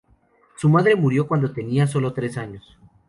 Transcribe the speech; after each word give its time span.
Su 0.57 0.67
madre 0.67 0.95
murió 0.95 1.27
cuándo 1.27 1.53
tenía 1.53 1.85
sólo 1.85 2.11
tres 2.11 2.35
años. 2.39 2.65